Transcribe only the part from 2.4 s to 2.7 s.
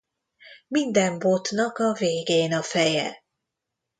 a